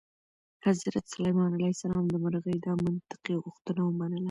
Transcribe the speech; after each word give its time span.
حضرت 0.67 1.03
سلیمان 1.13 1.49
علیه 1.57 1.73
السلام 1.75 2.05
د 2.09 2.15
مرغۍ 2.23 2.57
دا 2.65 2.73
منطقي 2.85 3.35
غوښتنه 3.43 3.81
ومنله. 3.85 4.19